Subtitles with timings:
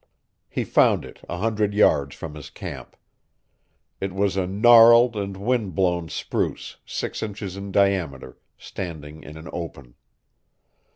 [0.49, 2.95] He found it a hundred yards from his camp.
[3.99, 9.47] It was a gnarled and wind blown spruce six inches in diameter, standing in an
[9.53, 9.93] open.